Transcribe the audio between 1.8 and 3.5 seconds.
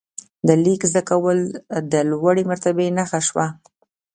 د لوړې مرتبې نښه شوه.